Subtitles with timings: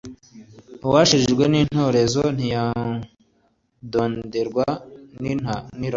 [0.87, 4.65] Uwashirijwe n’intorezo ntiyadonderwa
[5.21, 5.69] n’irago.